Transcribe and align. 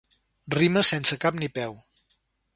Rimes 0.55 0.89
sense 0.95 1.19
cap 1.27 1.39
ni 1.43 1.51
peu. 1.59 1.79